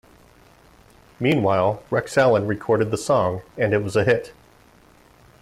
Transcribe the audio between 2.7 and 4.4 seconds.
the song, and it was a hit.